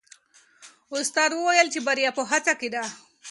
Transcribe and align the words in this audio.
استاد 0.97 1.29
وویل 1.33 1.67
چې 1.73 1.79
بریا 1.87 2.11
په 2.17 2.23
هڅه 2.31 2.53
کې 2.59 2.69
ده. 2.73 2.83